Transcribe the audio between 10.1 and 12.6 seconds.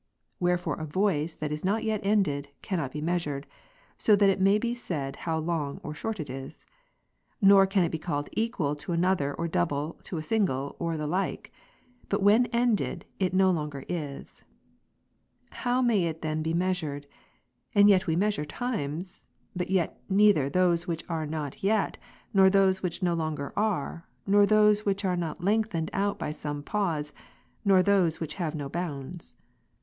a single, or the like. But when